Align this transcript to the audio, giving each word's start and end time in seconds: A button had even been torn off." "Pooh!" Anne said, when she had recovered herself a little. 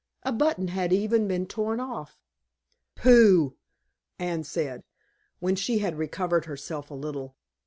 A 0.23 0.31
button 0.31 0.69
had 0.69 0.91
even 0.91 1.27
been 1.27 1.45
torn 1.45 1.79
off." 1.79 2.17
"Pooh!" 2.95 3.55
Anne 4.17 4.43
said, 4.43 4.83
when 5.37 5.55
she 5.55 5.77
had 5.77 5.95
recovered 5.99 6.45
herself 6.45 6.89
a 6.89 6.95
little. 6.95 7.35